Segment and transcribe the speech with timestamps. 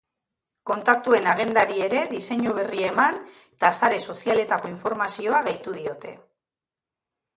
[0.69, 6.19] Kontaktuen agendari ere diseinu berria eman eta sare sozialetako informazioa gehitu diote.